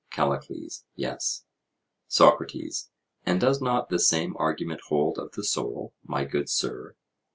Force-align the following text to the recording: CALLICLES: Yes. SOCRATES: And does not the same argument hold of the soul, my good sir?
CALLICLES: 0.09 0.83
Yes. 0.95 1.45
SOCRATES: 2.07 2.89
And 3.23 3.39
does 3.39 3.61
not 3.61 3.89
the 3.89 3.99
same 3.99 4.35
argument 4.39 4.81
hold 4.87 5.19
of 5.19 5.33
the 5.33 5.43
soul, 5.43 5.93
my 6.03 6.25
good 6.25 6.49
sir? 6.49 6.95